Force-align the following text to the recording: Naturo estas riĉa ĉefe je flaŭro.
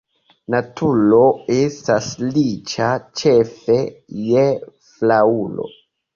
Naturo 0.51 1.19
estas 1.55 2.07
riĉa 2.31 2.89
ĉefe 3.21 3.79
je 4.31 4.49
flaŭro. 4.97 5.71